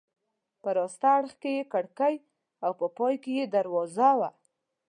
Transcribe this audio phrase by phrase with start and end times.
[0.61, 2.15] په راسته اړخ کې یې کړکۍ
[2.65, 4.29] او په پای کې یې دروازه وه.